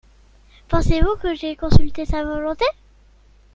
Pensez-vous 0.67 1.15
que 1.21 1.35
j’aie 1.35 1.55
consulté 1.55 2.05
sa 2.05 2.23
volonté? 2.23 2.65